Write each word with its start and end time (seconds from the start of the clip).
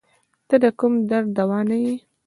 ته 0.47 0.55
د 0.63 0.65
کوم 0.79 0.93
درد 1.09 1.29
دوا 1.37 1.59
نه 1.69 1.77
یی 1.83 1.95